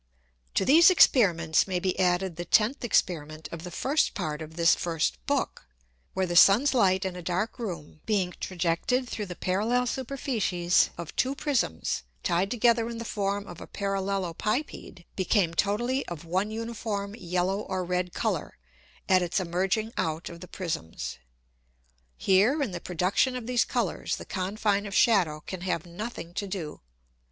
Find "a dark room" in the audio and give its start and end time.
7.15-8.01